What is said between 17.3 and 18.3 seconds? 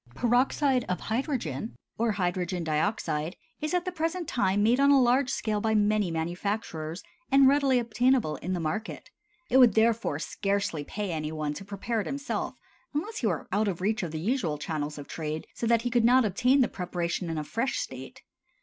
a fresh state.